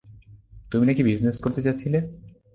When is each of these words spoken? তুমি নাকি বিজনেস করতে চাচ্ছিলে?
তুমি 0.71 0.83
নাকি 0.85 1.01
বিজনেস 1.03 1.37
করতে 1.43 1.61
চাচ্ছিলে? 1.65 1.99